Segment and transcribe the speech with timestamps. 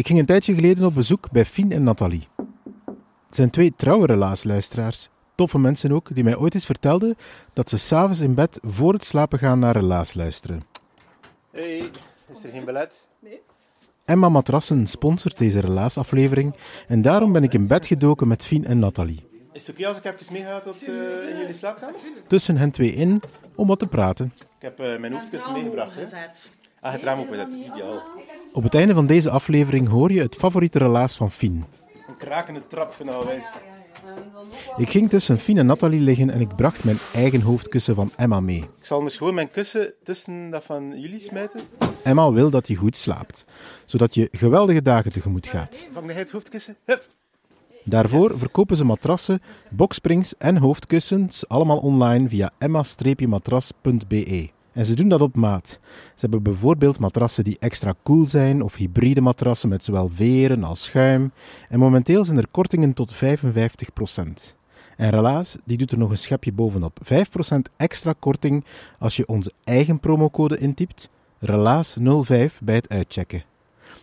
[0.00, 2.28] Ik ging een tijdje geleden op bezoek bij Fien en Nathalie.
[3.26, 7.16] Het zijn twee trouwe relaasluisteraars, toffe mensen ook, die mij ooit eens vertelden
[7.52, 10.62] dat ze s'avonds in bed voor het slapen gaan naar relaas luisteren.
[11.50, 11.78] Hey,
[12.32, 13.06] is er geen belet?
[14.04, 16.54] Emma Matrassen sponsort deze relaasaflevering
[16.88, 19.28] en daarom ben ik in bed gedoken met Fien en Nathalie.
[19.52, 20.94] Is het oké als ik even meega tot eh,
[21.30, 21.94] in jullie slaapkamer?
[22.26, 23.22] Tussen hen twee in
[23.54, 24.32] om wat te praten.
[24.36, 25.94] Ik heb eh, mijn hoofdkussen meegebracht.
[25.94, 26.06] Hè?
[26.80, 27.20] Ah, het raam.
[27.20, 28.02] Ideaal.
[28.52, 31.64] Op het einde van deze aflevering hoor je het favoriete relaas van Fien.
[32.08, 33.42] Een krakende trap van alweer.
[34.76, 38.40] Ik ging tussen Fien en Nathalie liggen en ik bracht mijn eigen hoofdkussen van Emma
[38.40, 38.58] mee.
[38.58, 41.60] Ik zal dus gewoon mijn kussen tussen dat van jullie smijten.
[42.02, 43.44] Emma wil dat je goed slaapt,
[43.84, 45.88] zodat je geweldige dagen tegemoet gaat.
[45.92, 46.76] Vang jij het hoofdkussen?
[46.84, 47.06] Hup.
[47.84, 54.50] Daarvoor verkopen ze matrassen, boksprings en hoofdkussens, allemaal online via emma-matras.be.
[54.72, 55.68] En ze doen dat op maat.
[55.90, 60.84] Ze hebben bijvoorbeeld matrassen die extra koel zijn of hybride matrassen met zowel veren als
[60.84, 61.32] schuim.
[61.68, 63.18] En momenteel zijn er kortingen tot 55%.
[64.96, 66.98] En Relaas die doet er nog een schepje bovenop.
[67.04, 67.16] 5%
[67.76, 68.64] extra korting
[68.98, 71.08] als je onze eigen promocode intypt.
[71.46, 73.44] Relaas05 bij het uitchecken.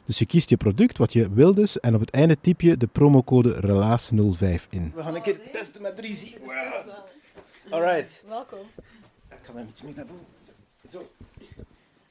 [0.04, 2.78] Dus je kiest je product, wat je wil dus, en op het einde typ je
[2.78, 4.92] de promocode RELAAS05 in.
[4.96, 6.36] We gaan een keer testen met Rizzi.
[7.70, 8.24] Alright.
[8.28, 8.59] Welkom.
[9.30, 10.37] Ik ga hem iets mee naar boven.
[10.89, 11.09] Zo.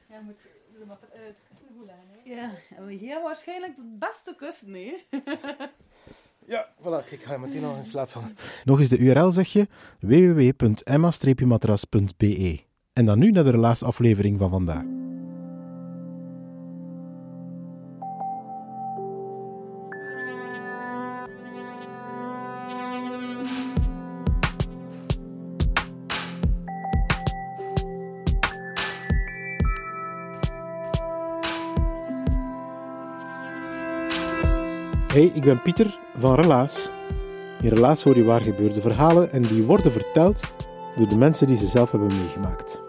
[0.09, 0.37] Ja, moet
[0.79, 2.05] de mat- eh, het kussen goed leggen.
[2.09, 2.17] Hè?
[2.35, 4.93] Ja, en hier waarschijnlijk het beste kussen, hè?
[6.45, 7.03] Ja, voilà.
[7.09, 8.37] Ik ga meteen al in slaap vallen.
[8.65, 9.67] Nog eens de URL zeg je
[9.99, 12.59] www.emma-matras.be.
[12.93, 14.83] En dan nu naar de relaasaflevering van vandaag.
[35.17, 36.89] Hey, ik ben Pieter van Relaas.
[37.61, 40.53] In Relaas hoor je waar gebeurde verhalen en die worden verteld
[40.95, 42.81] door de mensen die ze zelf hebben meegemaakt.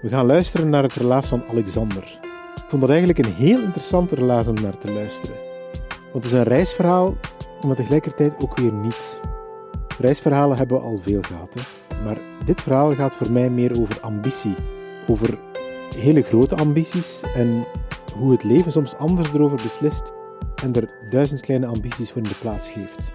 [0.00, 2.18] We gaan luisteren naar het relaas van Alexander.
[2.54, 5.36] Ik vond dat eigenlijk een heel interessant relaas om naar te luisteren.
[6.12, 7.16] Want het is een reisverhaal,
[7.66, 9.20] maar tegelijkertijd ook weer niet.
[9.98, 11.62] Reisverhalen hebben we al veel gehad, hè?
[12.04, 14.54] maar dit verhaal gaat voor mij meer over ambitie.
[15.06, 15.38] Over
[15.96, 17.66] hele grote ambities en
[18.18, 20.18] hoe het leven soms anders erover beslist
[20.62, 23.10] en er duizend kleine ambities voor in de plaats geeft.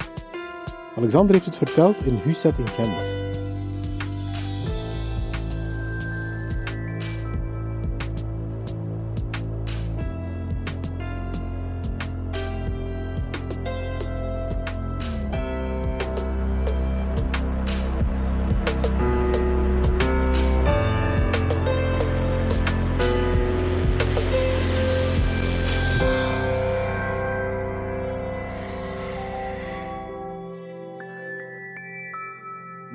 [0.95, 3.43] Alexander heeft het verteld in Huset in Gent.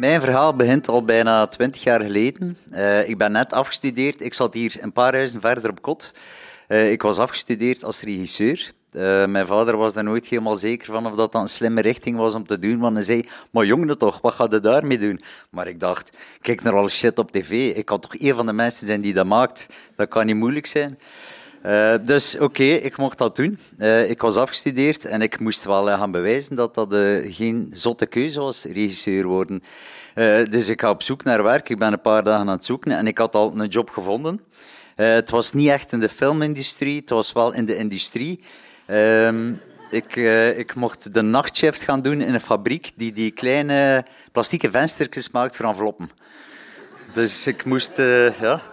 [0.01, 2.57] Mijn verhaal begint al bijna twintig jaar geleden.
[2.71, 4.21] Eh, ik ben net afgestudeerd.
[4.21, 6.15] Ik zat hier een paar huizen verder op kot.
[6.69, 8.73] Eh, ik was afgestudeerd als regisseur.
[8.93, 12.17] Eh, mijn vader was daar nooit helemaal zeker van of dat, dat een slimme richting
[12.17, 12.79] was om te doen.
[12.79, 15.21] Want hij zei, maar jongen toch, wat ga je daarmee doen?
[15.51, 17.77] Maar ik dacht, kijk naar alle shit op tv.
[17.77, 19.67] Ik kan toch een van de mensen zijn die dat maakt.
[19.97, 20.99] Dat kan niet moeilijk zijn.
[21.67, 23.59] Uh, dus oké, ik mocht dat doen.
[23.79, 28.07] Uh, ik was afgestudeerd en ik moest wel uh, gaan bewijzen dat dat geen zotte
[28.07, 29.63] keuze was, regisseur worden.
[30.51, 31.69] dus ik ga op zoek naar werk.
[31.69, 34.41] Ik ben een paar dagen aan het zoeken en ik had al een job gevonden.
[34.95, 38.41] het was niet echt in de filmindustrie, het was wel in de industrie.
[38.87, 39.53] Ehm,
[39.91, 40.17] ik,
[40.57, 45.57] ik mocht de nachtshift gaan doen in een fabriek die die kleine plastieke venstertjes maakt
[45.57, 46.11] voor enveloppen.
[47.13, 47.97] Dus ik moest,
[48.41, 48.70] ja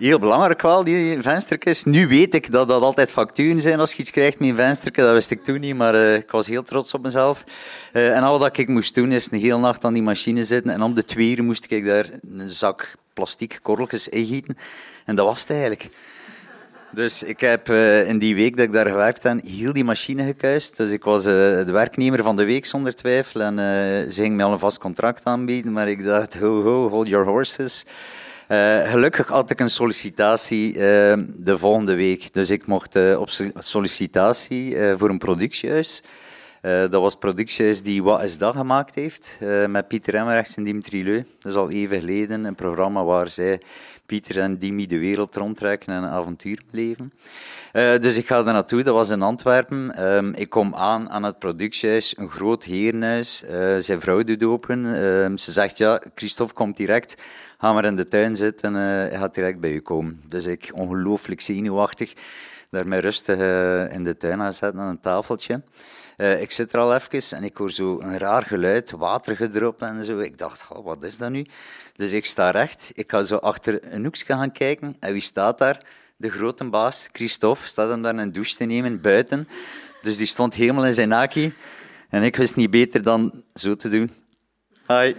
[0.00, 1.84] heel belangrijk wel, die venstertjes.
[1.84, 4.92] Nu weet ik dat dat altijd facturen zijn als je iets krijgt met een.
[4.92, 7.44] Dat wist ik toen niet, maar uh, ik was heel trots op mezelf.
[7.92, 10.72] Uh, en al wat ik moest doen, is een hele nacht aan die machine zitten.
[10.72, 14.56] En om de twee uur moest ik daar een zak plastic korreltjes ingieten.
[15.04, 15.88] En dat was het eigenlijk.
[16.90, 20.24] Dus ik heb uh, in die week dat ik daar gewerkt heb, heel die machine
[20.24, 20.76] gekuist.
[20.76, 23.40] Dus ik was de werknemer van de week zonder twijfel.
[23.40, 23.56] En
[24.12, 25.72] ze ging mij al een vast contract aanbieden.
[25.72, 27.84] Maar ik dacht, ho ho, hold your horses.
[28.50, 30.78] Uh, gelukkig had ik een sollicitatie uh,
[31.36, 32.34] de volgende week.
[32.34, 36.02] Dus ik mocht uh, op sollicitatie voor een productiehuis.
[36.62, 39.38] dat was productiehuis die Wat is dat gemaakt heeft,
[39.68, 41.22] met Pieter Emmerrechts en Dimitri Leu.
[41.40, 43.60] Dat is al even geleden, een programma waar zij,
[44.10, 47.12] Pieter en Dimi, de wereld rondtrekken en een avontuur beleven.
[47.72, 50.04] Uh, dus ik ga er naartoe, dat was in Antwerpen.
[50.14, 53.44] Um, ik kom aan aan het productiehuis, een groot herenhuis.
[53.44, 54.84] Uh, zijn vrouw doet open.
[54.84, 57.22] Uh, ze zegt, ja, Christophe komt direct.
[57.58, 60.20] Ga maar in de tuin zitten en hij gaat direct bij u komen.
[60.28, 62.12] Dus ik, ongelooflijk zenuwachtig,
[62.70, 63.36] daar mij rustig
[63.92, 65.62] in de tuin gaan zetten aan een tafeltje.
[66.20, 69.80] Uh, ik zit er al even en ik hoor zo een raar geluid, water gedropt
[69.80, 70.18] en zo.
[70.18, 71.46] Ik dacht, wat is dat nu?
[71.96, 74.96] Dus ik sta recht, ik ga zo achter een hoekje gaan kijken.
[75.00, 75.84] En wie staat daar?
[76.20, 79.48] de grote baas, Christophe, staat hem daar een douche te nemen buiten.
[80.02, 81.54] Dus die stond helemaal in zijn naki.
[82.08, 84.10] En ik wist niet beter dan zo te doen.
[84.86, 85.14] Hi.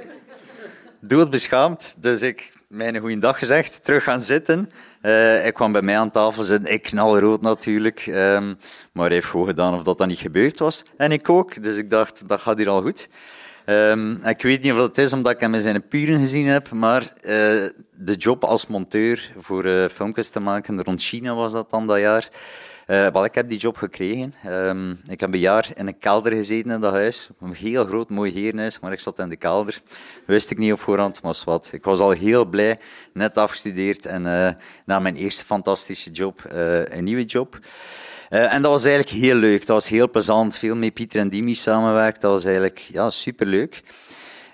[0.99, 1.95] Doodbeschaamd.
[1.97, 4.71] Dus ik, mijn goeiedag gezegd, terug gaan zitten.
[5.01, 6.73] Uh, ik kwam bij mij aan tafel zitten.
[6.73, 8.05] Ik knalrood natuurlijk.
[8.07, 8.57] Um,
[8.93, 10.83] maar hij heeft gewoon gedaan of dat, dat niet gebeurd was.
[10.97, 11.63] En ik ook.
[11.63, 13.09] Dus ik dacht, dat gaat hier al goed.
[13.65, 16.71] Um, ik weet niet of het is omdat ik hem in zijn puren gezien heb,
[16.71, 21.69] maar uh, de job als monteur voor uh, filmpjes te maken, rond China was dat
[21.69, 22.29] dan dat jaar.
[22.91, 24.33] Uh, ik heb die job gekregen.
[24.47, 27.29] Um, ik heb een jaar in een kelder gezeten in dat huis.
[27.39, 29.81] Een heel groot, mooi herenhuis, maar ik zat in de kelder.
[30.25, 31.69] Wist ik niet op voorhand, maar wat.
[31.71, 32.79] Ik was al heel blij,
[33.13, 34.21] net afgestudeerd en
[34.85, 36.41] na mijn eerste fantastische job,
[36.89, 37.59] een nieuwe job.
[38.29, 39.59] Uh, en dat was eigenlijk heel leuk.
[39.59, 40.57] Dat was heel plezant.
[40.57, 42.21] Veel met Pieter en Dimi samenwerkt.
[42.21, 43.81] Dat was eigenlijk ja, superleuk.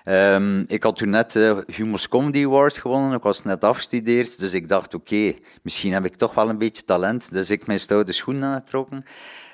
[0.08, 3.16] Um, ik had toen net de uh, Comedy Award gewonnen.
[3.16, 4.40] Ik was net afgestudeerd.
[4.40, 7.32] Dus ik dacht, oké, misschien heb ik toch wel een beetje talent.
[7.32, 9.04] Dus ik mijn stoute schoenen aangetrokken.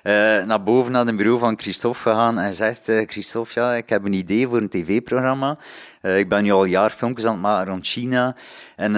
[0.04, 0.12] Uh,
[0.44, 4.04] naar boven naar het bureau van Christophe gegaan en zegt, uh, Christophe, ja, ik heb
[4.04, 5.58] een idee voor een tv-programma.
[6.02, 8.36] Uh, ik ben nu al een jaar filmpjes aan het maken rond China.
[8.76, 8.92] En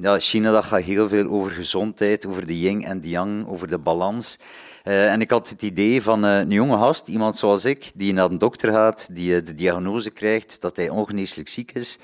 [0.00, 3.68] ja, China dat gaat heel veel over gezondheid, over de yin en de yang, over
[3.68, 4.38] de balans.
[4.82, 8.38] En ik had het idee van een jonge gast, iemand zoals ik, die naar een
[8.38, 11.98] dokter gaat, die de diagnose krijgt dat hij ongeneeslijk ziek is.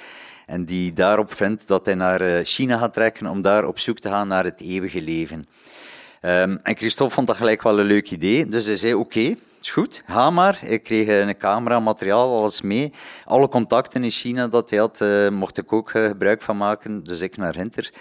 [0.46, 4.08] En die daarop vindt dat hij naar China gaat trekken om daar op zoek te
[4.08, 5.46] gaan naar het eeuwige leven.
[6.22, 8.48] Um, en Christophe vond dat gelijk wel een leuk idee.
[8.48, 10.58] Dus hij zei, oké, is goed, ga maar.
[10.64, 12.92] Ik kreeg een camera, materiaal, alles mee.
[13.24, 17.02] Alle contacten in China dat had, mocht ik ook gebruik van maken.
[17.02, 17.92] Dus ik naar Hinter.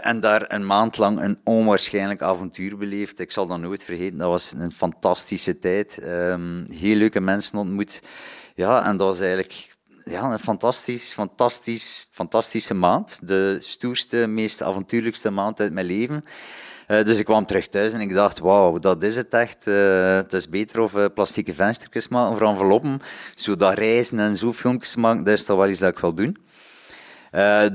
[0.00, 3.18] En daar een maand lang een onwaarschijnlijk avontuur beleefd.
[3.18, 4.18] Ik zal dat nooit vergeten.
[4.18, 5.98] Dat was een fantastische tijd.
[6.02, 8.02] Um, heel leuke mensen ontmoet.
[8.54, 13.18] Ja, en dat was eigenlijk ja, een fantastisch, fantastisch, fantastische maand.
[13.22, 16.24] De stoerste, meest avontuurlijkste maand uit mijn leven.
[16.88, 19.66] Uh, dus ik kwam terug thuis en ik dacht, wauw, dat is het echt.
[19.66, 23.00] Uh, het is beter of uh, plastieke venstertjes maken voor enveloppen.
[23.34, 26.14] Zo dat reizen en zo filmpjes maken, dat is toch wel iets dat ik wil
[26.14, 26.36] doen.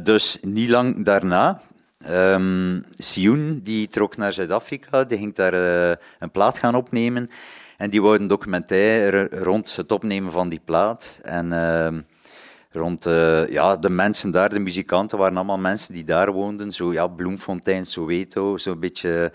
[0.04, 1.62] dus niet lang daarna,
[2.10, 5.54] Um, Sioen die trok naar Zuid-Afrika, die ging daar
[6.20, 7.30] een plaat gaan opnemen.
[7.78, 11.20] En die wou een documentaire rond het opnemen van die plaat.
[11.24, 11.88] En uh,
[12.72, 16.72] rond uh, ja, de mensen daar, de muzikanten, waren allemaal mensen die daar woonden.
[16.72, 19.32] Zo ja, Bloemfontein, Soweto, zo'n beetje...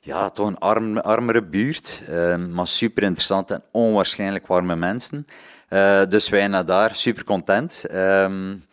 [0.00, 5.26] Ja, toch een arm, armere buurt, ehm, maar super interessant en onwaarschijnlijk warme mensen.
[5.70, 7.84] Uh, dus wij naar daar, super content.
[7.92, 8.64] Um,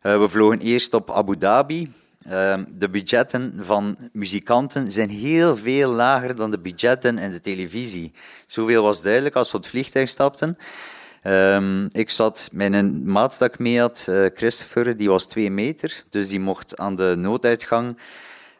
[0.00, 1.92] we vlogen eerst op Abu Dhabi,
[2.28, 8.12] Ehm, de budgetten van muzikanten zijn heel veel lager dan de budgetten in de televisie.
[8.46, 10.58] Zoveel was duidelijk als we op het vliegtuig stapten.
[11.24, 15.50] Um, ik zat met een maat dat ik mee had, uh, Christopher, die was twee
[15.50, 17.98] meter, dus die mocht aan de nooduitgang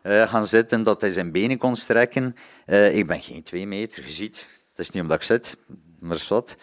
[0.03, 2.37] uh, gaan zitten, dat hij zijn benen kon strekken.
[2.67, 4.49] Uh, ik ben geen twee meter, je ziet.
[4.71, 5.57] Het is niet omdat ik zit,
[5.99, 6.57] maar wat.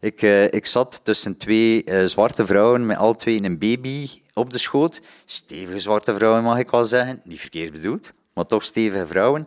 [0.00, 5.00] Ik, ik zat tussen twee zwarte vrouwen met al twee een baby op de schoot.
[5.24, 7.20] Stevige zwarte vrouwen, mag ik wel zeggen.
[7.24, 9.46] Niet verkeerd bedoeld, maar toch stevige vrouwen.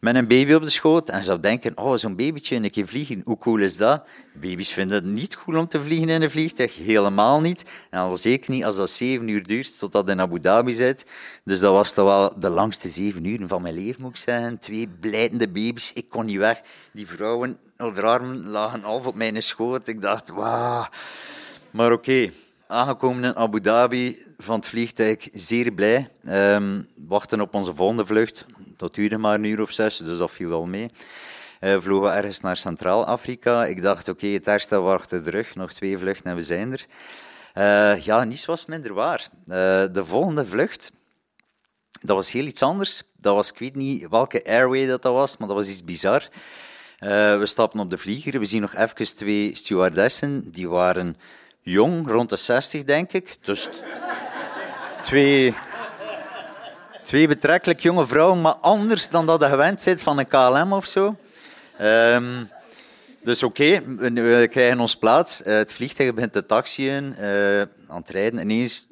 [0.00, 1.08] Met een baby op de schoot.
[1.08, 4.04] En zou denken, oh, zo'n babytje een keer vliegen, hoe cool is dat?
[4.34, 6.76] Baby's vinden het niet cool om te vliegen in een vliegtuig.
[6.76, 7.70] Helemaal niet.
[7.90, 11.06] En al zeker niet als dat zeven uur duurt tot dat in Abu Dhabi zit.
[11.44, 14.58] Dus dat was toch wel de langste zeven uren van mijn leven, moet ik zeggen.
[14.58, 15.92] Twee blijdende baby's.
[15.94, 16.60] Ik kon niet weg.
[16.92, 19.88] Die vrouwen, hun armen lagen half op mijn schoot.
[19.88, 20.88] Ik dacht, wauw.
[21.70, 22.30] Maar oké
[22.70, 26.08] aangekomen in Abu Dhabi van het vliegtuig, zeer blij.
[26.28, 28.44] Um, wachten op onze volgende vlucht.
[28.76, 30.90] Dat duurde maar een uur of zes, dus dat viel wel mee.
[31.60, 33.64] Uh, vlogen ergens naar Centraal-Afrika.
[33.64, 35.54] Ik dacht, oké, okay, het herstel wacht de rug.
[35.54, 36.86] Nog twee vluchten en we zijn er.
[37.54, 39.28] Uh, ja, niets was minder waar.
[39.46, 39.54] Uh,
[39.92, 40.92] de volgende vlucht,
[42.00, 43.02] dat was heel iets anders.
[43.16, 46.28] Dat was, ik weet niet welke airway dat, dat was, maar dat was iets bizar.
[46.98, 48.38] we stappen op de vlieger.
[48.38, 50.50] We zien nog even twee stewardessen.
[50.50, 51.16] Die waren
[51.62, 53.38] jong, rond de 60 denk ik.
[53.42, 53.68] Dus
[55.02, 55.54] twee,
[57.10, 60.86] Twee betrekkelijk jonge vrouwen, maar anders dan dat je gewend zit van een KLM of
[60.86, 61.16] zo.
[61.80, 62.50] Um,
[63.22, 65.40] dus oké, we, krijgen ons plaats.
[65.40, 68.40] Uh, het vliegtuig begint te taxiën, uh, aan het rijden.
[68.40, 68.86] Ineens,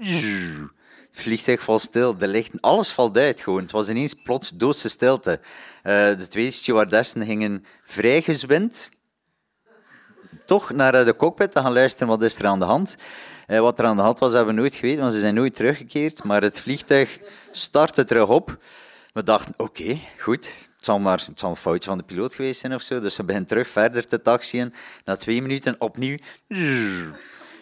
[1.10, 3.62] het vliegtuig valt stil, de lichten, alles valt uit gewoon.
[3.62, 5.40] Het was ineens plots doodse stilte.
[5.40, 8.88] Uh, de twee stewardessen gingen vrijgezwind
[10.48, 12.96] toch naar de cockpit te gaan luisteren wat is er aan de hand.
[13.46, 15.54] Uh, wat er aan de hand was, hebben we nooit geweten, want ze zijn nooit
[15.54, 16.24] teruggekeerd.
[16.24, 17.18] Maar het vliegtuig
[17.50, 18.56] startte terug op.
[19.12, 20.44] We dachten, oké, goed,
[20.76, 23.00] het zal, maar, het zal een foutje van de piloot geweest zijn of zo.
[23.00, 24.74] Dus we beginnen terug verder te taxiën.
[25.04, 26.16] Na twee minuten opnieuw.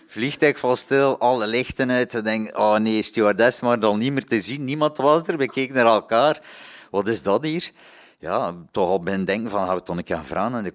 [0.06, 2.12] Vliegtuig valt stil, alle lichten uit.
[2.12, 4.64] We denken, oh nee, stewardess maar al niet meer te zien.
[4.64, 5.36] Niemand was er.
[5.36, 6.40] We keken naar elkaar.
[6.90, 7.70] Wat is dat hier?
[8.18, 10.74] Ja, toch al beginnen denken van, gaan we toch een vragen in de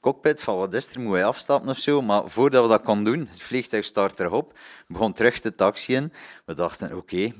[0.00, 2.02] cockpit, van wat is er, moet hij afstappen of zo?
[2.02, 6.12] Maar voordat we dat konden doen, het vliegtuig start erop, begon terug te taxiën.
[6.44, 7.32] We dachten, oké,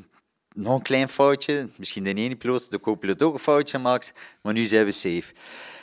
[0.55, 1.69] nog een klein foutje.
[1.77, 4.13] Misschien de ene piloot, de co-piloot ook een foutje gemaakt,
[4.43, 5.33] maar nu zijn we safe.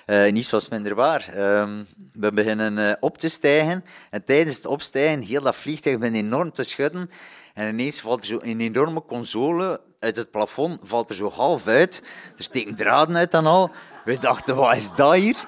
[0.06, 1.28] Uh, niets was minder waar.
[1.28, 6.18] Ehm, we beginnen uh, op te stijgen en tijdens het opstijgen, heel dat vliegtuig begint
[6.18, 7.10] enorm te schudden.
[7.54, 11.68] En ineens valt er zo een enorme console uit het plafond, valt er zo half
[11.68, 12.02] uit.
[12.38, 13.72] Er steken draden uit en al.
[14.06, 15.44] We dachten, wat is dat hier?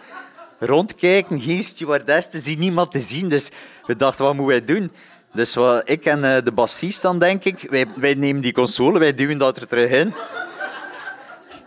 [0.59, 3.29] Rondkijken, geen stewardess te zien, niemand te zien.
[3.29, 3.51] Dus
[3.85, 4.91] we dachten, wat moeten wij doen?
[5.33, 8.99] Dus wat, ik en uh, de bassist dan, denk ik, wij, wij nemen die console,
[8.99, 10.13] wij duwen dat er terug in.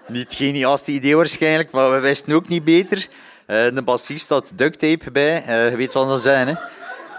[0.08, 3.08] Niet geniaalste idee waarschijnlijk, maar we wisten ook niet beter.
[3.46, 5.42] Uh, de bassist had duct tape bij.
[5.46, 6.54] Uh, je weet wat dat zijn, hè?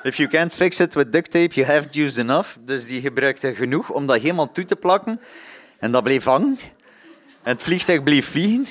[0.07, 2.55] If you can't fix it with duct tape, you haven't used enough.
[2.59, 5.19] Dus die gebruikte genoeg om dat helemaal toe te plakken.
[5.79, 6.59] En dat bleef hangen.
[7.43, 8.67] En het vliegtuig bleef vliegen.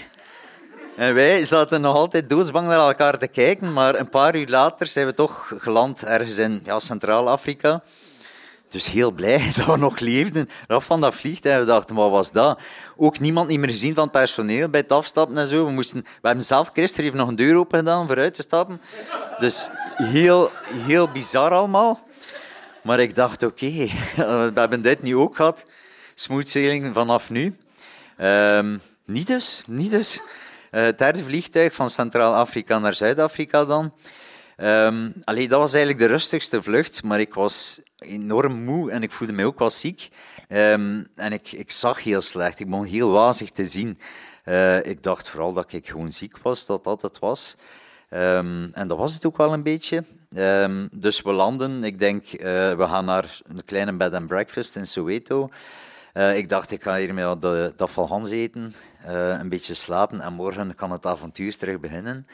[0.97, 4.87] En wij zaten nog altijd doodsbang naar elkaar te kijken, maar een paar uur later
[4.87, 7.83] zijn we toch geland ergens in ja, Centraal-Afrika.
[8.69, 10.49] Dus heel blij dat we nog leefden.
[10.67, 12.61] Af van dat vliegtuig, we dachten, wat was dat?
[12.97, 15.65] Ook niemand niet meer gezien van het personeel bij het afstappen en zo.
[15.65, 18.81] We, moesten, we hebben zelf, Christer nog een deur open gedaan voor uit te stappen.
[19.39, 22.01] Dus heel, heel bizar allemaal.
[22.83, 23.67] Maar ik dacht, oké,
[24.17, 25.65] we hebben dit nu ook gehad.
[26.15, 26.59] Smooth
[26.93, 27.57] vanaf nu.
[28.21, 30.21] Um, niet dus, niet dus.
[30.71, 33.93] Uh, het derde vliegtuig van Centraal-Afrika naar Zuid-Afrika dan.
[34.57, 39.33] Um, dat was eigenlijk de rustigste vlucht, maar ik was enorm moe en ik voelde
[39.33, 40.09] me ook wel ziek.
[40.49, 43.99] Um, en ik, ik zag heel slecht, ik begon heel wazig te zien.
[44.45, 47.57] Uh, ik dacht vooral dat ik gewoon ziek was, dat dat het was.
[48.11, 50.05] Um, en dat was het ook wel een beetje.
[50.91, 52.39] Dus we landen, ik denk, uh,
[52.75, 55.49] we gaan naar een kleine bed and breakfast in Soweto.
[56.15, 60.21] Uh, ik dacht, ik ga hier met de, dat van Hans eten, een beetje slapen
[60.21, 62.27] en morgen kan het avontuur terug beginnen.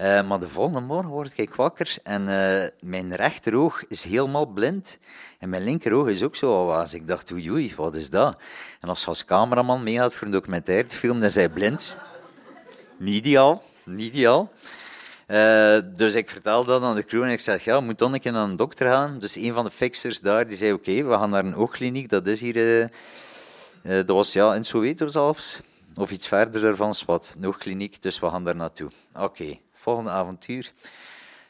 [0.00, 4.98] Uh, maar de volgende morgen word ik wakker en uh, mijn rechteroog is helemaal blind.
[5.38, 6.94] En mijn linkeroog is ook zo was.
[6.94, 8.38] Ik dacht, oei, wat is dat?
[8.80, 11.96] En als je als cameraman meegaat voor een documentaire te filmen, dan hij blind.
[12.96, 14.52] Niet ideaal, niet ideaal.
[15.28, 18.32] Uh, dus ik vertelde dat aan de crew en ik zei, ja, moet dan een
[18.32, 19.18] naar een dokter gaan.
[19.18, 22.08] Dus een van de fixers daar, die zei, oké, we gaan naar een oogkliniek.
[22.08, 22.90] Dat is hier,
[23.82, 25.60] dat was ja, in Soweto zelfs.
[25.94, 28.90] Of iets verder ervan, wat, een oogkliniek, dus we gaan daar naartoe.
[29.14, 30.72] Oké volgende avontuur.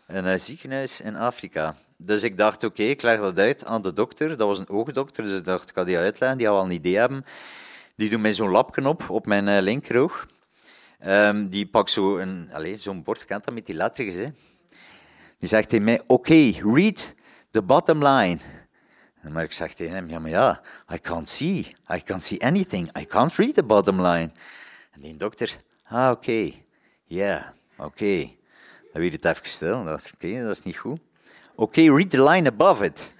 [0.06, 1.76] Een uh, ziekenhuis in Afrika.
[1.96, 4.28] Dus ik dacht, oké, ik leg dat uit aan de dokter.
[4.28, 6.38] Dat was een oogdokter, dus ik dacht, ik ga die uitleggen.
[6.38, 7.24] Die had wel een idee hebben.
[7.94, 10.26] Die doet mij zo'n lapje op, mijn uh, linkeroog.
[11.06, 14.28] Um, die pakt zo'n zo bord, kent dat met die letters, hè?
[15.38, 17.14] Die zegt tegen mij, oké, read
[17.50, 18.38] the bottom line.
[19.28, 20.60] Maar ik zeg tegen hem, ja, maar ja,
[20.92, 21.74] I can't see.
[21.94, 22.98] I can't see anything.
[22.98, 24.30] I can't read the bottom line.
[24.90, 26.64] En die dokter, ah, oké, okay.
[27.04, 27.55] yeah.
[27.76, 28.36] Oké, okay.
[28.92, 29.84] dan werd het even stil.
[29.84, 30.98] dacht oké, dat is niet goed.
[31.54, 33.14] Oké, read the line above it.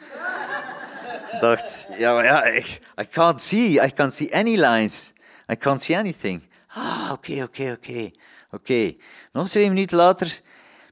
[1.41, 5.13] dacht, ja, maar ja, ik, I can't see, I can't see any lines.
[5.53, 6.43] I can't see anything.
[6.67, 8.11] Ah, oké, oké, oké.
[8.51, 8.95] Oké.
[9.33, 10.41] Nog twee minuten later,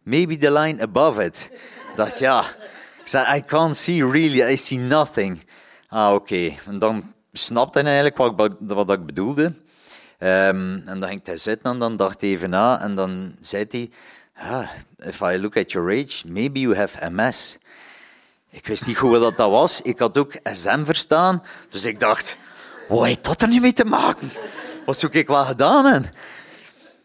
[0.03, 1.51] maybe the line above it.
[1.97, 2.41] dacht, ja.
[3.01, 5.47] Ik zei, I can't see really, I see nothing.
[5.89, 6.55] Ah, oké.
[6.67, 9.53] En dan snapte hij eigenlijk wat, wat ik bedoelde.
[10.25, 13.65] Um, en dan ging hij zitten en dan dacht hij even na en dan zei
[13.71, 13.91] hij,
[14.37, 17.59] ah, if I look at your age, maybe you have MS.
[18.51, 19.81] Ik wist niet goed wat dat was.
[19.81, 22.39] Ik had ook SM verstaan, dus ik dacht,
[22.89, 24.31] wat heeft dat er nu mee te maken?
[24.85, 25.87] Wat zoek ik wel gedaan?
[25.87, 26.13] En...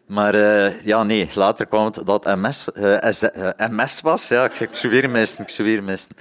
[0.06, 4.28] Maar uh, ja, nee, later kwam het dat MS, uh, eh, MS eh, was.
[4.28, 6.16] Ja, ik zou weer missen, ik zou weer missen.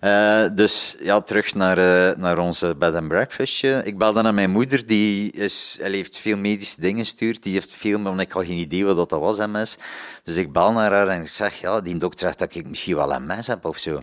[0.00, 3.82] Uh, dus ja, terug naar, uh, naar onze bed and breakfastje.
[3.84, 7.42] Ik belde naar mijn moeder, die is, heeft veel medische dingen gestuurd.
[7.42, 9.78] Die heeft veel, maar ik had geen idee wat dat was, MS.
[10.24, 12.96] Dus ik bel naar haar en ik zeg, ja, die dokter zegt dat ik misschien
[12.96, 14.02] wel MS heb of zo.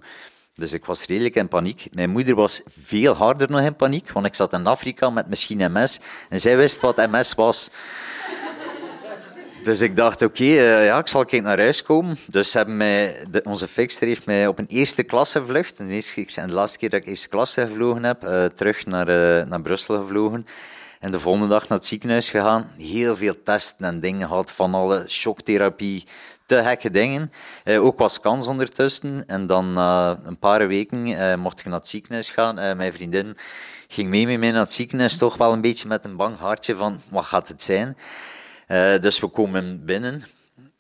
[0.56, 1.88] Dus ik was redelijk in paniek.
[1.92, 5.72] Mijn moeder was veel harder nog in paniek, want ik zat in Afrika met misschien
[5.72, 6.00] MS.
[6.30, 7.70] En zij wist wat MS was.
[9.66, 12.18] Dus ik dacht, oké, eh, ja, ik zal een naar huis komen.
[12.28, 15.78] Dus hebben mij, de, onze fixer heeft mij op een eerste klasse gevlucht.
[15.78, 19.50] De keer, de laatste keer dat ik eerste klasse gevlogen heb, uh, terug naar, uh,
[19.50, 20.48] naar Brussel gevlogen.
[21.00, 22.72] En de volgende dag naar het ziekenhuis gegaan.
[22.78, 26.06] Heel veel testen en dingen gehad, van alle shocktherapie,
[26.46, 27.32] te gekke dingen.
[27.66, 29.24] ook was kans ondertussen.
[29.28, 32.78] En dan een paar weken mocht ik naar het ziekenhuis gaan.
[32.78, 33.38] mijn vriendin
[33.88, 36.76] ging mee met mij naar het ziekenhuis, toch wel een beetje met een bang hartje
[36.76, 37.98] van, wat gaat het zijn?
[38.68, 40.24] Uh, dus we komen binnen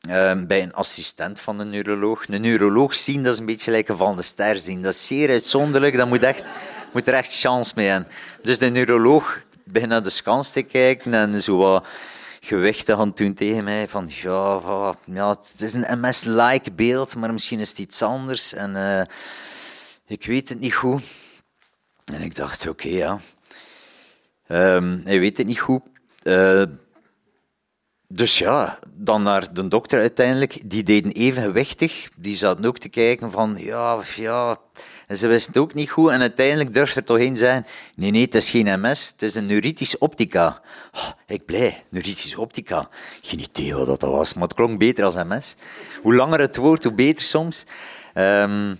[0.10, 2.27] uh, bij een assistent van een neuroloog.
[2.27, 4.82] Een neuroloog zien, dat is een beetje gelijk van de ster zien.
[4.82, 6.48] Dat is zeer uitzonderlijk, dat moet, echt,
[6.94, 8.12] moet er echt chance mee hebben.
[8.42, 11.88] Dus de neuroloog begint naar de scans te kijken en zo wat
[12.39, 13.88] gewichten gaan doen tegen mij.
[13.88, 18.54] Van ja, ja het is een MS-like beeld, maar misschien is het iets anders.
[18.54, 19.01] En uh,
[20.08, 21.04] ik weet het niet goed.
[22.06, 23.20] En ik dacht, oké, okay, ja.
[24.48, 25.82] Um, weet het niet goed.
[26.24, 26.63] Uh,
[28.08, 30.60] dus ja, dan naar de dokter uiteindelijk.
[30.66, 32.10] Die deden evenwichtig.
[32.16, 34.58] Die zaten ook te kijken van, ja, ja...
[35.08, 36.12] En ze wisten het ook niet goed.
[36.12, 37.66] En uiteindelijk durfde er toch één zijn.
[37.96, 39.08] Nee, nee, het is geen MS.
[39.08, 40.62] Het is een neuritische optica.
[40.94, 42.90] Oh, ik blij, neuritische optica.
[43.22, 45.56] Geen idee wat dat was, maar het klonk beter als MS.
[46.02, 47.66] Hoe langer het woord, hoe beter soms.
[48.16, 48.80] Um,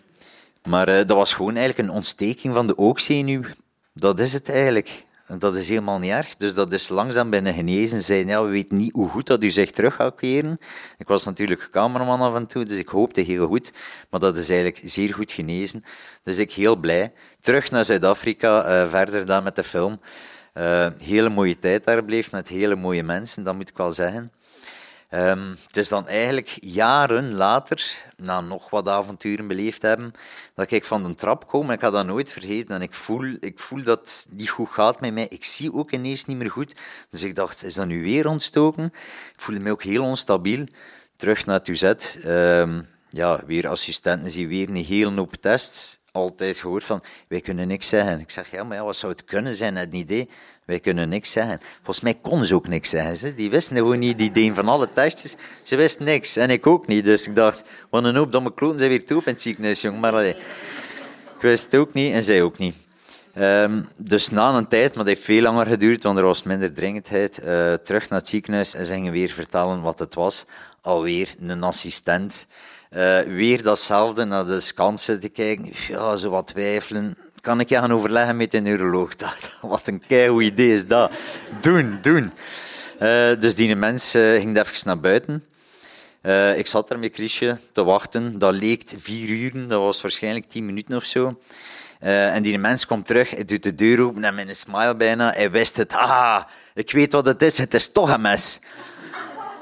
[0.64, 3.42] maar uh, dat was gewoon eigenlijk een ontsteking van de oogzenuw.
[3.94, 5.06] Dat is het eigenlijk.
[5.28, 6.36] Dat is helemaal niet erg.
[6.36, 8.02] Dus dat is langzaam bij een genezen.
[8.02, 10.60] Zeiden, ja, we weten niet hoe goed dat u zich terug gaat keren.
[10.98, 13.72] Ik was natuurlijk cameraman af en toe, dus ik hoopte heel goed.
[14.10, 15.84] Maar dat is eigenlijk zeer goed genezen.
[16.24, 17.14] Dus ik heel blij.
[17.42, 20.00] Terug naar Zuid-Afrika, uh, verder dan met de film.
[20.54, 24.32] Uh, hele mooie tijd daar bleef, met hele mooie mensen, dat moet ik wel zeggen.
[25.16, 30.14] Um, het is dan eigenlijk jaren later, na nog wat avonturen beleefd hebben,
[30.56, 31.72] dat ik van de trap kom.
[31.72, 35.00] Ik had dat nooit vergeten en ik voel, ik voel dat het niet goed gaat
[35.00, 35.28] met mij.
[35.30, 36.76] Ik zie ook ineens niet meer goed.
[37.10, 38.86] Dus ik dacht, is dat nu weer ontstoken?
[39.34, 40.66] Ik voelde me ook heel onstabiel.
[41.16, 41.94] Terug naar het UZ.
[42.26, 46.04] Um, ja, weer assistenten zien weer een hele hoop tests.
[46.12, 48.20] Altijd gehoord van, wij kunnen niks zeggen.
[48.20, 49.76] Ik zeg, ja, maar ja, wat zou het kunnen zijn?
[49.76, 50.30] Het idee.
[50.66, 51.60] Wij kunnen niks zeggen.
[51.76, 53.18] Volgens mij konden ze ook niks zeggen.
[53.18, 53.36] Ze.
[53.36, 55.36] Die wisten gewoon niet, die deden van alle testjes.
[55.64, 56.36] Ze wisten niks.
[56.38, 57.06] En ik ook niet.
[57.06, 59.82] Dus ik dacht, wat een hoop domme kloten zijn weer toe op in het ziekenhuis,
[59.82, 60.00] jong.
[60.00, 60.38] Maar ik
[61.40, 62.76] wist het ook niet en zij ook niet.
[63.38, 66.74] Um, dus na een tijd, maar dat heeft veel langer geduurd, want er was minder
[66.74, 70.46] dringendheid, uh, terug naar het ziekenhuis en ze gingen weer vertellen wat het was.
[70.82, 72.48] Alweer een assistent.
[72.92, 75.70] Uh, weer datzelfde, naar de scansen te kijken.
[75.88, 79.16] Ja, zo wat twijfelen kan ik je gaan overleggen met de neuroloog?
[79.26, 81.12] Dat, wat een keigoed idee is dat.
[81.62, 82.32] Doen, doen.
[83.02, 85.46] Uh, dus die mens uh, ging even naar buiten.
[86.22, 88.40] Uh, ik zat daar met Chrisje te wachten.
[88.40, 91.40] Dat leek vier uur, dat was waarschijnlijk tien minuten of zo.
[92.00, 95.32] en die mens komt terug, hij doet de deur open en met een smile bijna.
[95.32, 95.94] Hij wist het.
[95.94, 98.60] Ah, ik weet wat het is, het is toch een mes.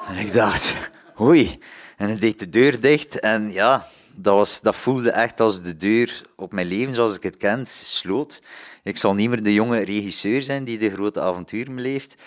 [0.08, 0.76] En ik dacht,
[1.20, 1.60] oei.
[1.98, 5.78] En hij deed de deur dicht en ja, dat, was, dat voelde echt als de
[5.78, 8.42] deur op mijn leven zoals ik het ken, sloot.
[8.84, 12.22] Ik zal niet meer de jonge regisseur zijn die de grote avonturen beleeft.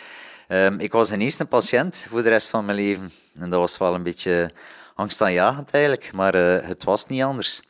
[0.48, 3.12] Um, ik was ineens een patiënt voor de rest van mijn leven.
[3.34, 4.50] En dat was wel een beetje
[4.94, 7.62] angstaanjagend eigenlijk, maar uh, het was niet anders.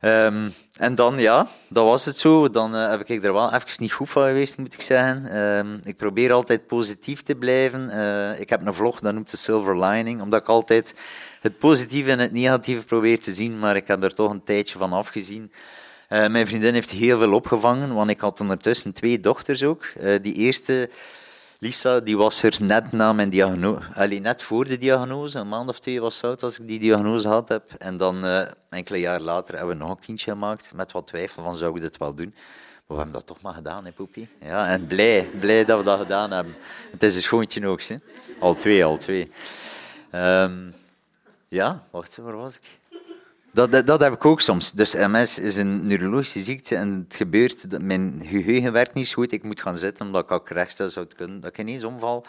[0.00, 2.50] Um, en dan, ja, dat was het zo.
[2.50, 5.38] Dan uh, heb ik er wel even niet goed van geweest, moet ik zeggen.
[5.38, 7.90] Um, ik probeer altijd positief te blijven.
[7.90, 10.94] Uh, ik heb een vlog, dat noemt de Silver Lining, omdat ik altijd
[11.40, 14.78] het positieve en het negatieve probeer te zien, maar ik heb er toch een tijdje
[14.78, 15.52] van afgezien.
[16.08, 19.92] Uh, mijn vriendin heeft heel veel opgevangen, want ik had ondertussen twee dochters ook.
[20.22, 20.90] Die eerste,
[21.64, 25.78] Lisa, die was er net na mijn diagnose, net voor de diagnose, een maand of
[25.78, 27.72] twee was oud als ik die diagnose had heb.
[27.78, 31.42] En dan uh, enkele jaar later hebben we nog een kindje gemaakt, met wat twijfel
[31.42, 32.34] van zou ik dit wel doen.
[32.34, 34.28] Maar we hebben dat toch maar gedaan, hè, Poepie?
[34.40, 36.54] Ja, en blij, blij dat we dat gedaan hebben.
[36.90, 37.96] Het is een schoontje ook, hè?
[38.38, 39.30] Al twee, al twee.
[40.12, 40.74] Um,
[41.48, 42.80] ja, wacht, waar was ik?
[43.54, 44.72] Dat, dat, dat, heb ik ook soms.
[44.72, 49.32] Dus MS is een neurologische ziekte en het gebeurt, dat mijn geheugen werkt niet goed.
[49.32, 52.24] Ik moet gaan zitten omdat ik ook rechtstellen zou kunnen, dat ik ineens omval.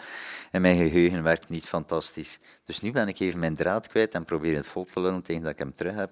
[0.50, 2.38] En mijn geheugen werkt niet fantastisch.
[2.64, 5.42] Dus nu ben ik even mijn draad kwijt en probeer het vol te lullen tegen
[5.42, 6.10] dat ik hem terug heb.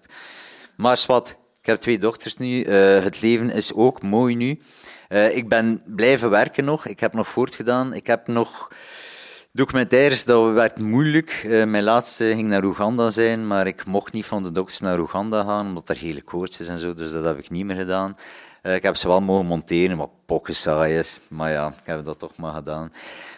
[0.76, 2.64] Maar wat, ik heb twee dochters nu.
[2.64, 4.60] Uh, het leven is ook mooi nu.
[5.08, 6.86] Uh, ik ben blijven werken nog.
[6.86, 7.92] Ik heb nog voortgedaan.
[7.92, 8.70] Ik heb nog
[9.56, 11.42] Documentaires, dat werd moeilijk.
[11.46, 14.98] Uh, mijn laatste ging naar Oeganda zijn, maar ik mocht niet van de dokters naar
[14.98, 17.76] Oeganda gaan, omdat er hele koorts is en zo, dus dat heb ik niet meer
[17.76, 18.16] gedaan.
[18.62, 21.20] ik heb ze wel mogen monteren, wat pokken saai is.
[21.28, 22.92] Maar ja, ik heb dat toch maar gedaan.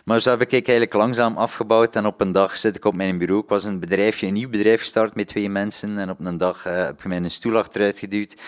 [0.05, 1.97] Maar zo heb ik eigenlijk langzaam afgebouwd.
[1.97, 3.43] En op een dag zit ik op mijn bureau.
[3.43, 5.99] Ik was een bedrijfje, een nieuw bedrijf gestart met twee mensen.
[5.99, 8.33] En op een dag heb ik mij een stoel achteruit geduwd.
[8.33, 8.39] Ik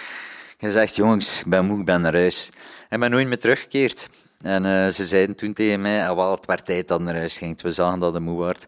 [0.57, 2.51] heb gezegd, jongens, ik ben moe, ik ben naar huis.
[2.89, 4.09] En ben nooit meer teruggekeerd.
[4.39, 7.39] En uh, ze zeiden toen tegen mij, ah, wel, het werd tijd dat naar huis
[7.39, 7.63] ging.
[7.63, 8.67] We zagen dat het moe werd.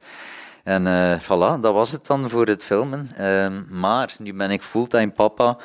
[0.64, 3.10] En uh, voilà, dat was het dan voor het filmen.
[3.20, 5.58] Uh, maar nu ben ik fulltime papa.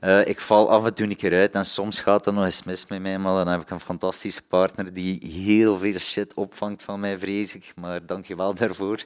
[0.00, 2.62] Uh, ik val af en toe een keer uit en soms gaat dat nog eens
[2.62, 6.82] mis met mij, maar dan heb ik een fantastische partner die heel veel shit opvangt
[6.82, 7.72] van mij, vrees ik.
[7.80, 9.04] Maar dank je wel daarvoor.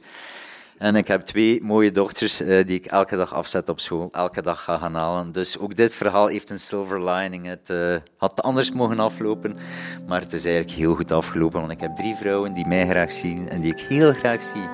[0.81, 4.43] En ik heb twee mooie dochters uh, die ik elke dag afzet op school, elke
[4.43, 5.33] dag ga gaan halen.
[5.33, 7.47] Dus ook dit verhaal heeft een silver lining.
[7.47, 9.57] Het uh, had anders mogen aflopen,
[10.07, 11.61] maar het is eigenlijk heel goed afgelopen.
[11.61, 14.69] Want ik heb drie vrouwen die mij graag zien en die ik heel graag zie.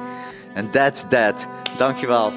[0.54, 1.46] En that's that.
[1.78, 2.32] Dankjewel.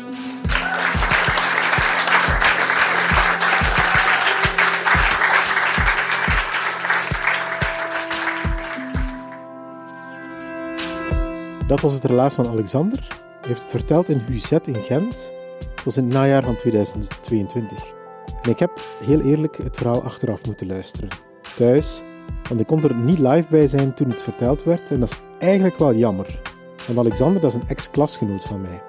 [11.68, 15.34] Dat was het relaas van Alexander heeft het verteld in Huzet in Gent.
[15.76, 17.94] Dat was in het najaar van 2022.
[18.42, 18.72] En ik heb
[19.04, 21.10] heel eerlijk het verhaal achteraf moeten luisteren.
[21.56, 22.02] Thuis,
[22.50, 24.92] want ik kon er niet live bij zijn toen het verteld werd.
[24.92, 26.42] En dat is eigenlijk wel jammer.
[26.88, 28.82] Want Alexander, dat is een ex-klasgenoot van mij.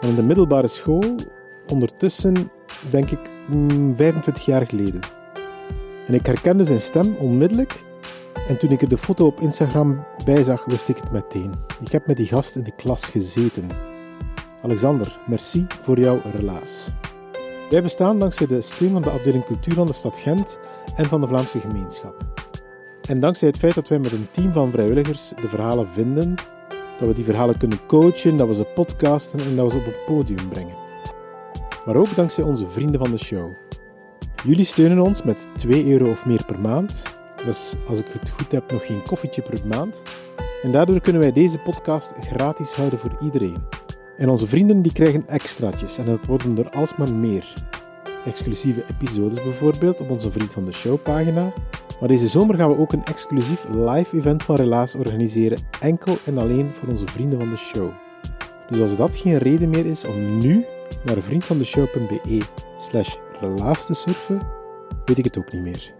[0.00, 1.14] Van in de middelbare school,
[1.66, 2.50] ondertussen,
[2.90, 3.30] denk ik,
[3.94, 5.00] 25 mm, jaar geleden.
[6.06, 7.84] En ik herkende zijn stem onmiddellijk.
[8.48, 11.52] En toen ik er de foto op Instagram bij zag, wist ik het meteen.
[11.80, 13.94] Ik heb met die gast in de klas gezeten.
[14.62, 16.90] Alexander, merci voor jouw relaas.
[17.70, 20.58] Wij bestaan dankzij de steun van de afdeling cultuur van de stad Gent
[20.96, 22.24] en van de Vlaamse gemeenschap.
[23.08, 26.34] En dankzij het feit dat wij met een team van vrijwilligers de verhalen vinden,
[26.98, 29.86] dat we die verhalen kunnen coachen, dat we ze podcasten en dat we ze op
[29.86, 30.76] een podium brengen.
[31.86, 33.50] Maar ook dankzij onze vrienden van de show.
[34.44, 37.02] Jullie steunen ons met 2 euro of meer per maand.
[37.44, 40.02] Dus als ik het goed heb, nog geen koffietje per maand.
[40.62, 43.84] En daardoor kunnen wij deze podcast gratis houden voor iedereen.
[44.16, 47.54] En onze vrienden die krijgen extraatjes en dat worden er alsmaar meer.
[48.24, 51.52] Exclusieve episodes bijvoorbeeld op onze Vriend van de Show pagina.
[52.00, 56.38] Maar deze zomer gaan we ook een exclusief live event van Relaas organiseren, enkel en
[56.38, 57.90] alleen voor onze vrienden van de show.
[58.70, 60.64] Dus als dat geen reden meer is om nu
[61.04, 62.40] naar vriendvandeshow.be
[62.76, 64.42] slash relaas te surfen,
[65.04, 65.95] weet ik het ook niet meer.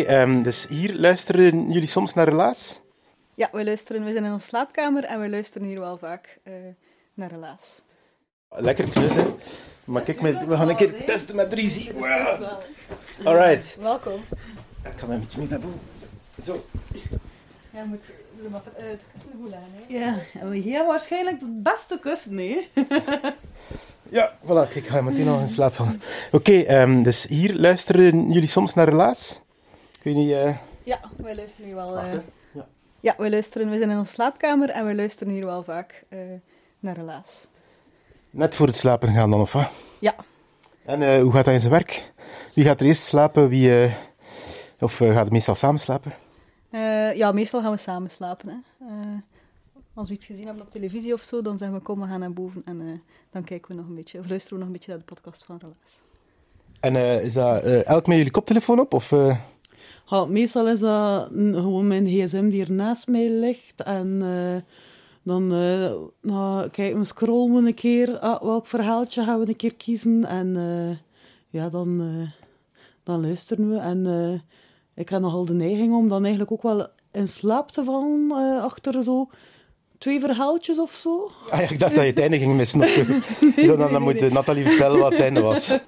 [0.00, 2.80] Um, dus hier luisteren jullie soms naar Relaas?
[3.34, 4.04] Ja, we luisteren.
[4.04, 6.54] We zijn in onze slaapkamer en we luisteren hier wel vaak uh,
[7.14, 7.82] naar Relaas.
[8.48, 9.34] Lekker knussen.
[9.84, 11.92] Maar kijk, met, we gaan een keer testen met Rizzi.
[11.92, 12.44] Wow.
[13.24, 13.76] Alright.
[13.80, 14.20] Welkom.
[14.84, 15.80] Ik ga met iets mee naar boven.
[16.42, 16.64] Zo.
[17.70, 19.98] Ja, je moet de uh, kussen goed hè?
[19.98, 22.68] Ja, en hier waarschijnlijk het beste kussen, hè?
[24.08, 24.74] ja, voilà.
[24.74, 26.00] Ik ga meteen al in slaap vallen.
[26.32, 29.40] Oké, okay, um, dus hier luisteren jullie soms naar Relaas?
[30.04, 30.28] Weet niet...
[30.28, 30.56] Uh...
[30.82, 32.04] Ja, wij luisteren hier wel...
[32.04, 32.12] Uh...
[32.52, 32.66] ja.
[33.00, 33.70] ja, wij luisteren...
[33.70, 36.18] We zijn in onze slaapkamer en wij luisteren hier wel vaak uh,
[36.78, 37.48] naar Relaas.
[38.30, 39.70] Net voor het slapen gaan dan, of wat?
[39.98, 40.14] Ja.
[40.84, 42.12] En hoe gaat dat in zijn werk?
[42.54, 43.48] Wie gaat er eerst slapen?
[43.48, 43.94] Wie,
[44.80, 46.12] of gaat het meestal samen slapen?
[47.14, 48.48] ja, meestal gaan we samen slapen.
[48.48, 48.84] Hè.
[49.94, 52.20] als we iets gezien hebben op televisie of zo, dan zeggen we kom, we gaan
[52.20, 54.90] naar boven en dan kijken we nog een beetje, of luisteren we nog een beetje
[54.90, 56.02] naar de podcast van Relaas.
[56.80, 58.94] En is dat elk met jullie koptelefoon op?
[58.94, 59.12] Of,
[60.28, 63.82] Meestal is dat gewoon mijn gsm die er naast mij ligt.
[63.82, 64.56] En uh,
[65.22, 68.18] dan uh, nou, we, scrollen we een keer.
[68.18, 70.24] Ah, welk verhaaltje gaan we een keer kiezen?
[70.24, 70.96] En uh,
[71.48, 72.02] ja, dan,
[73.02, 73.76] dan luisteren we.
[73.76, 74.06] En
[74.94, 79.02] ik heb nogal de neiging om dan eigenlijk ook wel in slaap te vallen achter
[79.02, 79.28] zo
[80.04, 81.30] twee verhaaltjes of zo.
[81.50, 82.78] Ah, ja, ik dacht dat je het einde ging missen.
[83.56, 85.78] nee, dan, dan moet Nathalie vertellen wat het einde was.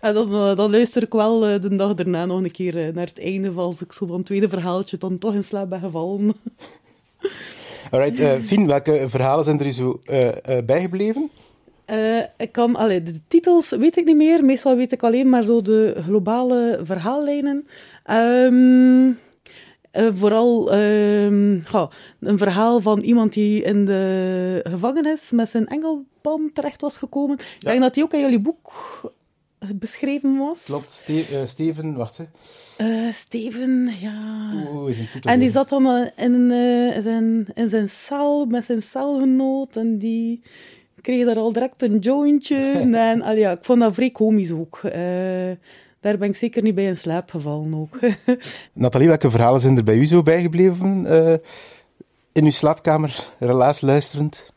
[0.00, 2.94] en dan, eh, dan luister ik wel uh, de dag daarna nog een keer uh,
[2.94, 5.80] naar het einde, als ik zo van het tweede verhaaltje dan toch in slaap ben
[5.80, 6.32] gevallen.
[7.90, 10.00] Alright, uh, Fien, welke verhalen zijn er zo
[10.64, 11.30] bijgebleven?
[12.36, 14.44] ik kan, allee, de titels weet ik niet meer.
[14.44, 17.66] Meestal weet ik alleen maar zo de globale verhaallijnen.
[18.10, 19.18] Um,
[19.96, 21.58] uh, vooral ehm,
[22.20, 27.38] een verhaal van iemand die in de gevangenis met zijn engelband terecht was gekomen.
[27.38, 28.72] Ik denk dat die ook in jullie boek
[29.74, 30.64] beschreven was.
[30.64, 32.24] Klopt, Ste uh, Steven, wacht hè.
[32.78, 34.50] Uh, Steven, ja.
[34.88, 36.50] Is en die zat dan in,
[37.02, 40.42] zijn, in zijn cel met zijn celgenoot en die
[41.00, 42.56] kreeg daar al direct een jointje.
[42.92, 44.80] en al ja, ik vond dat vrij komisch ook.
[46.04, 47.98] Daar ben ik zeker niet bij in slaap gevallen ook.
[48.72, 51.06] Nathalie, welke verhalen zijn er bij u zo bijgebleven
[52.32, 54.53] in uw slaapkamer, relaas luisterend?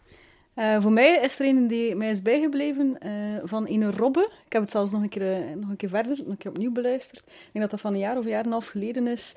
[0.57, 3.11] Uh, voor mij is er een die mij is bijgebleven uh,
[3.43, 4.29] van een Robbe.
[4.45, 6.51] Ik heb het zelfs nog een, keer, uh, nog een keer verder, nog een keer
[6.51, 7.23] opnieuw beluisterd.
[7.27, 9.33] Ik denk dat dat van een jaar of een jaar en een half geleden is.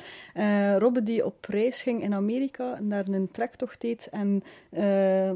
[0.78, 4.08] Robbe die op reis ging in Amerika en daar een trektocht deed.
[4.10, 4.42] En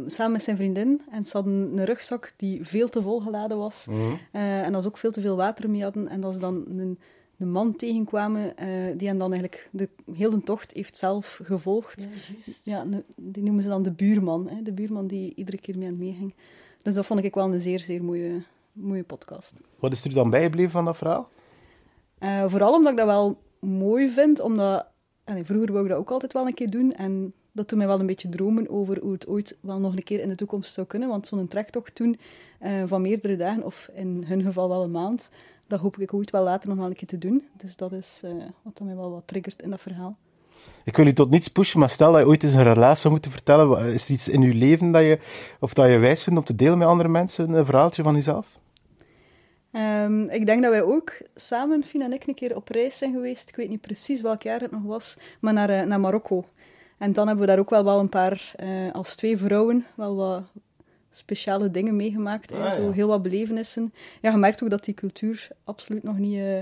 [0.06, 1.02] samen met zijn vriendin.
[1.10, 3.86] En ze hadden een rugzak die veel te vol geladen was.
[3.90, 6.08] Mm en dat ze ook veel te veel water mee hadden.
[6.08, 6.98] En dat ze dan een
[7.44, 12.06] de man tegenkwamen uh, die hen dan eigenlijk de hele tocht heeft zelf gevolgd.
[12.62, 14.48] Ja, ja, die noemen ze dan de buurman.
[14.48, 16.34] Hè, de buurman die iedere keer mee aan meeging.
[16.82, 19.52] Dus dat vond ik wel een zeer, zeer mooie, mooie podcast.
[19.78, 21.28] Wat is er dan bijgebleven van dat verhaal?
[22.20, 24.86] Uh, vooral omdat ik dat wel mooi vind, omdat...
[25.24, 27.86] En vroeger wou ik dat ook altijd wel een keer doen en dat doet mij
[27.86, 30.72] wel een beetje dromen over hoe het ooit wel nog een keer in de toekomst
[30.72, 31.08] zou kunnen.
[31.08, 32.18] Want zo'n trektocht toen
[32.62, 35.30] uh, van meerdere dagen, of in hun geval wel een maand,
[35.66, 37.48] dat hoop ik ooit wel later nog wel een keer te doen.
[37.56, 40.16] Dus dat is uh, wat mij wel wat triggert in dat verhaal.
[40.84, 43.12] Ik wil je tot niets pushen, maar stel dat je ooit eens een relatie zou
[43.12, 45.18] moeten vertellen, is er iets in je leven dat je,
[45.60, 48.58] of dat je wijs vindt om te delen met andere mensen, een verhaaltje van jezelf?
[49.72, 53.12] Um, ik denk dat wij ook samen, Fien en ik, een keer op reis zijn
[53.12, 53.48] geweest.
[53.48, 56.44] Ik weet niet precies welk jaar het nog was, maar naar, uh, naar Marokko.
[56.98, 60.16] En dan hebben we daar ook wel, wel een paar, uh, als twee vrouwen, wel
[60.16, 60.42] wat
[61.16, 62.52] speciale dingen meegemaakt.
[62.52, 63.92] Ah, Zo heel wat belevenissen.
[64.20, 66.58] Ja, je merkt ook dat die cultuur absoluut nog niet uh,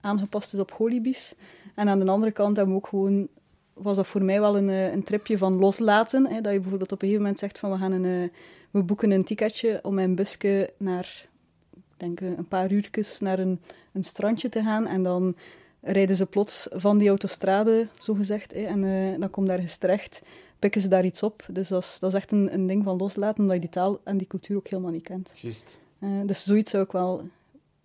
[0.00, 1.34] aangepast is op holibies.
[1.74, 3.28] En aan de andere kant hebben we ook gewoon,
[3.72, 6.26] was dat voor mij wel een, uh, een tripje van loslaten.
[6.26, 8.28] Hè, dat je bijvoorbeeld op een gegeven moment zegt van we gaan een, uh,
[8.70, 11.26] we boeken een ticketje om mijn busje naar,
[11.74, 13.60] ik denk een paar uurtjes naar een,
[13.92, 14.86] een strandje te gaan.
[14.86, 15.36] En dan
[15.80, 18.52] rijden ze plots van die autostrade, zo gezegd.
[18.52, 20.22] Hè, en dan komt daar terecht
[20.62, 21.46] pikken ze daar iets op.
[21.50, 24.00] Dus dat is, dat is echt een, een ding van loslaten, omdat je die taal
[24.04, 25.32] en die cultuur ook helemaal niet kent.
[25.34, 25.80] Juist.
[26.00, 27.22] Uh, dus zoiets zou ik wel,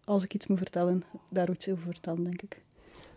[0.04, 2.62] als ik iets moet vertellen, daar iets over vertellen, denk ik.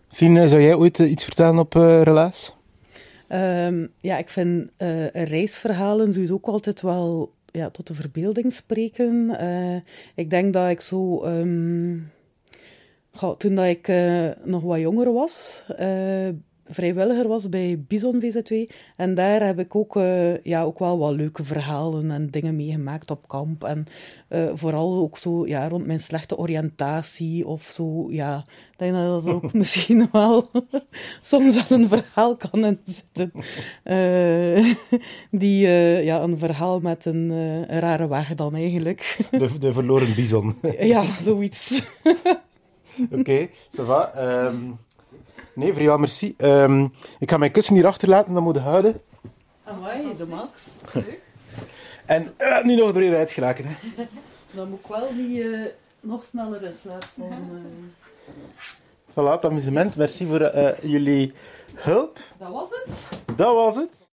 [0.09, 2.55] Fien, zou jij ooit uh, iets vertellen op uh, Relaas?
[3.29, 4.71] Um, ja, ik vind
[5.13, 9.31] reisverhalen sowieso ook altijd wel ja, tot de verbeelding spreken.
[10.15, 11.25] ik denk dat ik zo...
[11.25, 12.11] Um,
[13.13, 13.93] goh, toen dat ik
[14.45, 15.65] nog wat jonger was,
[16.71, 18.55] vrijwilliger was bij Bison VZW.
[18.97, 23.11] En daar heb ik ook, uh, ja, ook wel wat leuke verhalen en dingen meegemaakt
[23.11, 23.65] op kamp.
[23.65, 23.87] En
[24.29, 28.13] uh, vooral ook zo ja, rond mijn slechte oriëntatie of zo.
[28.13, 30.51] Ja, ik denk dat dat ook misschien wel
[31.21, 33.33] soms wel een verhaal kan zitten.
[33.85, 34.75] Uh,
[35.31, 35.69] die,
[36.05, 39.19] ja, een verhaal met een, een, rare weg dan eigenlijk.
[39.31, 40.55] De, de verloren bison.
[40.79, 41.83] ja, zoiets.
[43.11, 44.13] Oké, okay, ça va.
[44.47, 44.79] Um...
[45.61, 46.35] Nee, voor jou, merci.
[46.39, 49.01] Um, ik ga mijn kussen hier achterlaten, dat moet je houden.
[49.65, 50.51] Amai, de max.
[52.07, 53.65] en uh, nu nog erin uitgeraken.
[53.67, 53.75] Hè.
[54.57, 55.67] Dan moet ik wel niet uh,
[56.01, 57.87] nog sneller in slaap komen.
[59.15, 59.39] Uh...
[59.39, 59.97] Voilà, amusement.
[59.97, 61.33] Merci voor jullie
[61.75, 62.19] hulp.
[62.39, 63.19] Dat was het.
[63.37, 64.10] Dat was het.